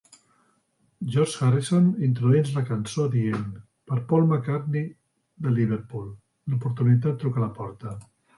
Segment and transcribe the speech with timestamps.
[1.15, 3.43] George Harrison introdueix la cançó dient
[3.91, 4.89] "Per Paul McCartney
[5.47, 6.09] de Liverpool,
[6.55, 7.95] l'oportunitat truca a la porta!".